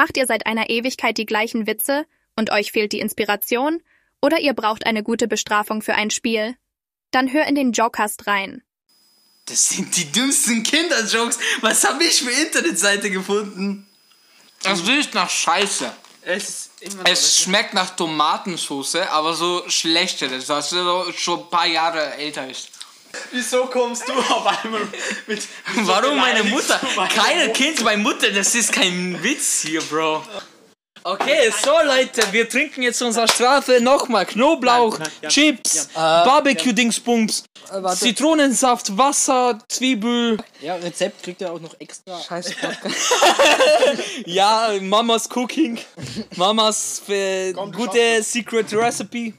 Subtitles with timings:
[0.00, 3.82] Macht ihr seit einer Ewigkeit die gleichen Witze und euch fehlt die Inspiration?
[4.22, 6.56] Oder ihr braucht eine gute Bestrafung für ein Spiel?
[7.10, 8.62] Dann hör in den Jokast rein.
[9.44, 11.38] Das sind die dümmsten Kinderjokes.
[11.60, 13.86] Was habe ich für Internetseite gefunden?
[14.64, 15.92] Es riecht nach Scheiße.
[16.22, 21.66] Es ist immer Es schmeckt nach Tomatensauce, aber so schlechte, das so schon ein paar
[21.66, 22.70] Jahre älter ist.
[23.32, 24.80] Wieso kommst du auf einmal
[25.26, 25.42] mit.
[25.84, 26.80] Warum meine Mutter?
[26.80, 27.52] du meine Keine Mutter?
[27.52, 30.22] Kind, meine Mutter, das ist kein Witz hier, Bro.
[31.02, 34.26] Okay, so Leute, wir trinken jetzt unsere Strafe nochmal.
[34.26, 36.24] Knoblauch, Nein, nein, ja, Chips, ja.
[36.24, 38.00] Barbecue-Dingsbums, warte.
[38.00, 40.36] Zitronensaft, Wasser, Zwiebel.
[40.60, 42.20] Ja, Rezept kriegt ihr auch noch extra.
[42.20, 42.54] Scheiß
[44.26, 45.78] Ja, Mamas Cooking.
[46.36, 49.32] Mamas äh, gute Secret Recipe.